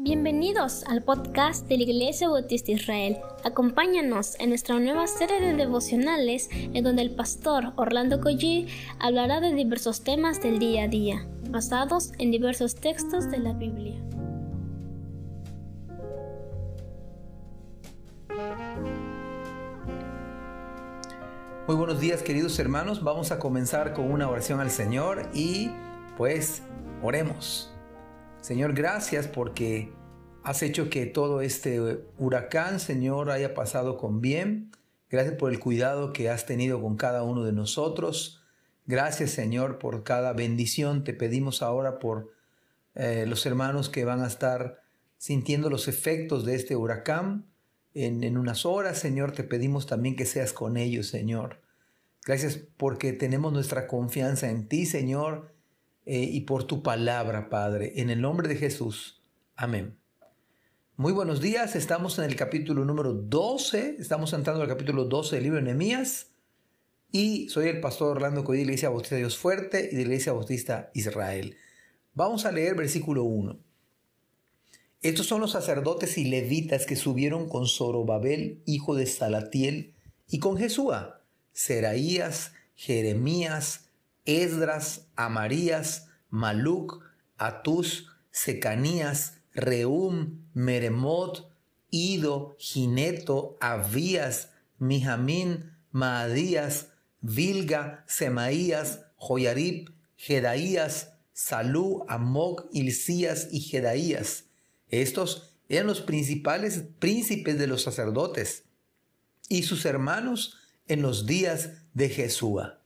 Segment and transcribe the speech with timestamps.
[0.00, 3.18] Bienvenidos al podcast de la Iglesia Bautista Israel.
[3.42, 8.68] Acompáñanos en nuestra nueva serie de devocionales en donde el pastor Orlando Collie
[9.00, 14.00] hablará de diversos temas del día a día, basados en diversos textos de la Biblia.
[21.66, 25.72] Muy buenos días queridos hermanos, vamos a comenzar con una oración al Señor y
[26.16, 26.62] pues
[27.02, 27.72] oremos.
[28.40, 29.92] Señor, gracias porque
[30.44, 31.80] has hecho que todo este
[32.18, 34.70] huracán, Señor, haya pasado con bien.
[35.10, 38.42] Gracias por el cuidado que has tenido con cada uno de nosotros.
[38.86, 41.04] Gracias, Señor, por cada bendición.
[41.04, 42.32] Te pedimos ahora por
[42.94, 44.82] eh, los hermanos que van a estar
[45.18, 47.46] sintiendo los efectos de este huracán.
[47.92, 51.60] En, en unas horas, Señor, te pedimos también que seas con ellos, Señor.
[52.24, 55.57] Gracias porque tenemos nuestra confianza en ti, Señor
[56.10, 57.92] eh, y por tu palabra, Padre.
[57.96, 59.22] En el nombre de Jesús.
[59.54, 59.98] Amén.
[60.96, 65.42] Muy buenos días, estamos en el capítulo número 12, estamos entrando al capítulo 12 del
[65.44, 66.30] libro de Nehemías
[67.12, 70.90] y soy el pastor Orlando Coy de Iglesia Bautista Dios Fuerte y de Iglesia Bautista
[70.94, 71.56] Israel.
[72.14, 73.58] Vamos a leer versículo 1.
[75.02, 79.94] Estos son los sacerdotes y levitas que subieron con Zorobabel, hijo de Salatiel,
[80.26, 81.22] y con Jesúa,
[81.52, 83.87] Seraías, Jeremías,
[84.28, 87.02] Esdras, Amarías, Maluc,
[87.38, 91.50] Atus, Secanías, Reum, Meremot,
[91.90, 96.88] Ido, Gineto, Abías, Mijamín, Maadías,
[97.22, 104.44] Vilga, Semaías, Joyarib, Jedaías, Salú, Amok, Ilcías y Jedaías.
[104.90, 108.64] Estos eran los principales príncipes de los sacerdotes
[109.48, 112.78] y sus hermanos en los días de Jesúa.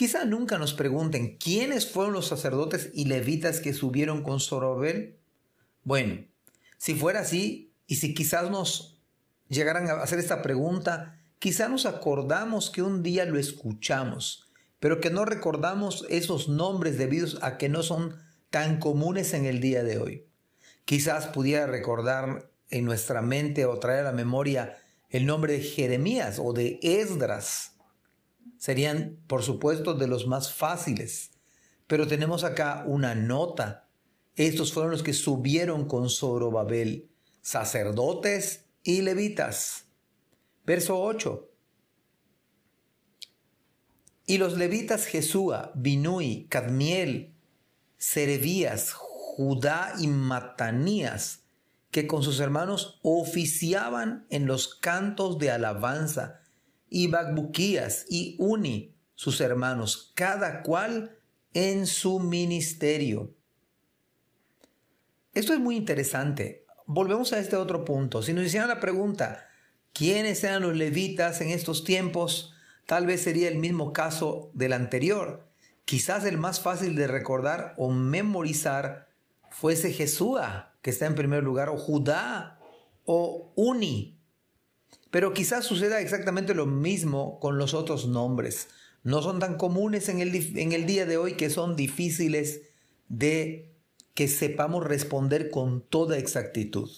[0.00, 5.18] Quizá nunca nos pregunten quiénes fueron los sacerdotes y levitas que subieron con Zorobel.
[5.84, 6.24] Bueno,
[6.78, 8.98] si fuera así, y si quizás nos
[9.50, 15.10] llegaran a hacer esta pregunta, quizá nos acordamos que un día lo escuchamos, pero que
[15.10, 18.16] no recordamos esos nombres debidos a que no son
[18.48, 20.26] tan comunes en el día de hoy.
[20.86, 24.78] Quizás pudiera recordar en nuestra mente o traer a la memoria
[25.10, 27.72] el nombre de Jeremías o de Esdras,
[28.58, 31.30] serían, por supuesto, de los más fáciles.
[31.86, 33.88] Pero tenemos acá una nota.
[34.36, 37.10] Estos fueron los que subieron con Zorobabel,
[37.42, 39.86] sacerdotes y levitas.
[40.64, 41.48] Verso 8.
[44.26, 47.34] Y los levitas Jesúa, Binui, Cadmiel,
[47.98, 51.40] Serebías, Judá y Matanías,
[51.90, 56.39] que con sus hermanos oficiaban en los cantos de alabanza
[56.90, 61.16] y Bagbuquías y Uni, sus hermanos, cada cual
[61.54, 63.34] en su ministerio.
[65.32, 66.66] Esto es muy interesante.
[66.86, 68.22] Volvemos a este otro punto.
[68.22, 69.46] Si nos hicieran la pregunta,
[69.92, 72.52] ¿quiénes eran los levitas en estos tiempos?
[72.86, 75.48] Tal vez sería el mismo caso del anterior.
[75.84, 79.08] Quizás el más fácil de recordar o memorizar
[79.50, 82.58] fuese Jesúa, que está en primer lugar, o Judá,
[83.04, 84.19] o Uni,
[85.10, 88.68] pero quizás suceda exactamente lo mismo con los otros nombres.
[89.02, 92.62] No son tan comunes en el, día de hoy que son difíciles
[93.08, 93.72] de
[94.14, 96.90] que sepamos responder con toda exactitud.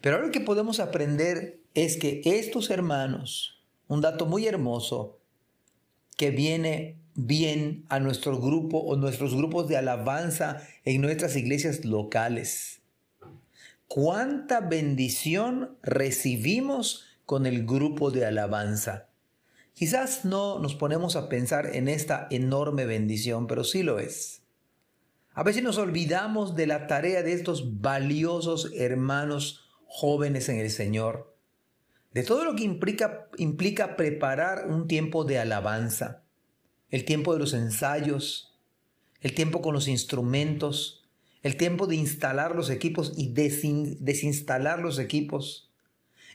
[0.00, 5.20] Pero ahora lo que podemos aprender es que estos hermanos, un dato muy hermoso,
[6.16, 12.83] que viene bien a nuestro grupo o nuestros grupos de alabanza en nuestras iglesias locales
[13.94, 19.06] cuánta bendición recibimos con el grupo de alabanza.
[19.72, 24.42] Quizás no nos ponemos a pensar en esta enorme bendición, pero sí lo es.
[25.32, 31.32] A veces nos olvidamos de la tarea de estos valiosos hermanos jóvenes en el Señor,
[32.12, 36.24] de todo lo que implica, preparar un tiempo de alabanza,
[36.90, 38.58] el tiempo de los ensayos,
[39.20, 41.03] el tiempo con los instrumentos,
[41.44, 45.70] el tiempo de instalar los equipos y desinstalar los equipos,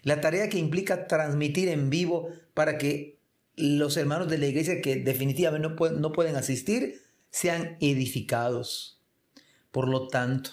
[0.04, 3.18] la tarea que implica transmitir en vivo para que
[3.56, 7.02] los hermanos de la iglesia que definitivamente no pueden, no pueden asistir
[7.32, 9.02] sean edificados.
[9.72, 10.52] Por lo tanto,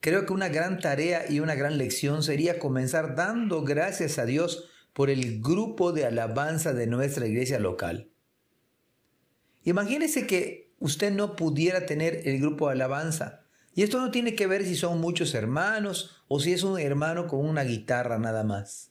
[0.00, 4.68] creo que una gran tarea y una gran lección sería comenzar dando gracias a Dios
[4.92, 8.10] por el grupo de alabanza de nuestra iglesia local.
[9.64, 14.46] Imagínese que usted no pudiera tener el grupo de alabanza, y esto no tiene que
[14.46, 18.90] ver si son muchos hermanos o si es un hermano con una guitarra nada más.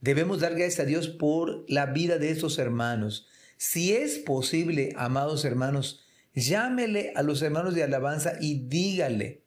[0.00, 3.26] Debemos dar gracias a Dios por la vida de esos hermanos.
[3.56, 6.04] Si es posible, amados hermanos,
[6.34, 9.44] llámele a los hermanos de alabanza y dígale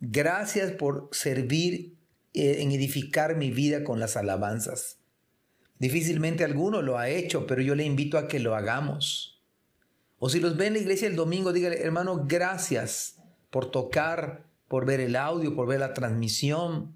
[0.00, 1.96] Gracias por servir
[2.34, 4.98] eh, en edificar mi vida con las alabanzas.
[5.78, 9.35] Difícilmente alguno lo ha hecho, pero yo le invito a que lo hagamos.
[10.18, 13.18] O si los ve en la iglesia el domingo, dígale, hermano, gracias
[13.50, 16.94] por tocar, por ver el audio, por ver la transmisión.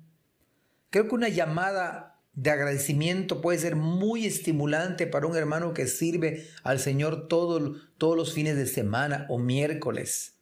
[0.90, 6.48] Creo que una llamada de agradecimiento puede ser muy estimulante para un hermano que sirve
[6.62, 10.36] al Señor todos los fines de semana o miércoles.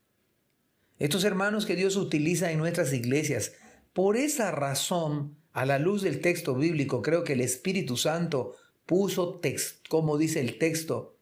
[0.99, 3.53] Estos hermanos que Dios utiliza en nuestras iglesias,
[3.93, 8.55] por esa razón, a la luz del texto bíblico, creo que el Espíritu Santo
[8.87, 9.41] puso,
[9.89, 11.18] como dice el texto,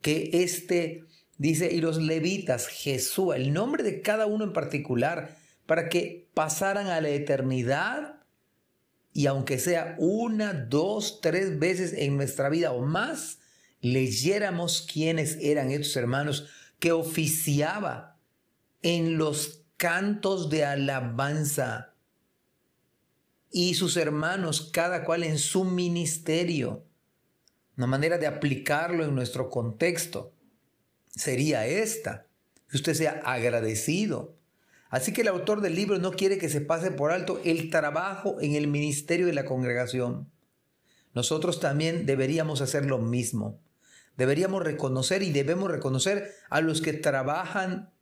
[0.00, 1.04] que este,
[1.36, 5.36] dice, y los levitas, Jesús, el nombre de cada uno en particular,
[5.66, 8.18] para que pasaran a la eternidad
[9.12, 13.38] y aunque sea una, dos, tres veces en nuestra vida o más,
[13.80, 16.48] leyéramos quiénes eran estos hermanos
[16.78, 18.16] que oficiaba
[18.82, 21.94] en los cantos de alabanza
[23.50, 26.84] y sus hermanos, cada cual en su ministerio.
[27.78, 30.34] Una manera de aplicarlo en nuestro contexto
[31.08, 32.26] sería esta,
[32.68, 34.38] que usted sea agradecido
[34.90, 38.36] Así que el autor del libro no quiere que se pase por alto el trabajo
[38.40, 40.30] en el ministerio de la congregación.
[41.14, 43.60] Nosotros también deberíamos hacer lo mismo.
[44.16, 47.92] Deberíamos reconocer y debemos reconocer a los que trabajan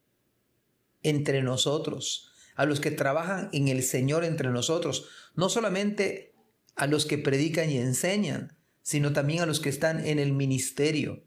[1.03, 6.35] entre nosotros, a los que trabajan en el Señor entre nosotros, no solamente
[6.77, 8.57] a los que predican y enseñan,
[8.87, 11.25] sino también a los que están en el ministerio.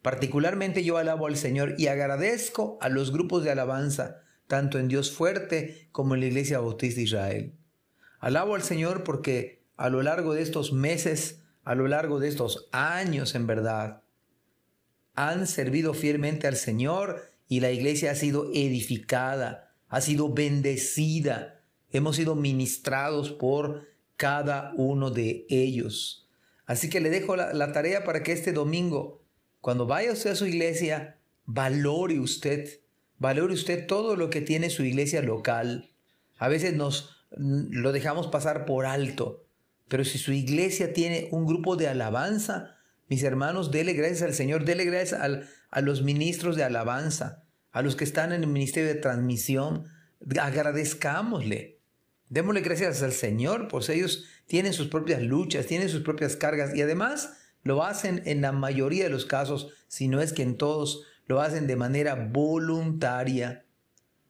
[0.00, 5.12] Particularmente yo alabo al Señor y agradezco a los grupos de alabanza, tanto en Dios
[5.12, 7.54] fuerte como en la Iglesia Bautista de Israel.
[8.18, 12.70] Alabo al Señor porque a lo largo de estos meses, a lo largo de estos
[12.72, 14.02] años en verdad,
[15.14, 21.60] han servido fielmente al Señor y la iglesia ha sido edificada, ha sido bendecida,
[21.90, 23.86] hemos sido ministrados por
[24.16, 26.29] cada uno de ellos.
[26.70, 29.24] Así que le dejo la, tarea para que este domingo,
[29.60, 32.68] cuando vaya usted a su iglesia, valore usted
[33.18, 35.90] Valore usted todo lo que tiene su iglesia local.
[36.38, 39.44] A veces nos lo dejamos pasar por alto,
[39.88, 42.76] pero si su iglesia tiene un grupo de alabanza,
[43.08, 45.20] mis hermanos, dele gracias al Señor, dele gracias
[45.70, 47.42] a los ministros de alabanza,
[47.72, 49.86] a los que están en el ministerio de transmisión,
[50.40, 51.79] agradezcámosle.
[52.30, 56.80] Démosle gracias al Señor, pues ellos tienen sus propias luchas, tienen sus propias cargas y
[56.80, 61.04] además lo hacen en la mayoría de los casos, si no es que en todos,
[61.26, 63.66] lo hacen de manera voluntaria,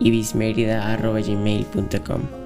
[0.00, 2.45] ibismerida.gmail.com